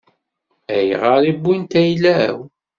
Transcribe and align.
Ayɣer 0.75 1.21
i 1.31 1.33
wwint 1.41 1.73
ayla-w? 1.81 2.37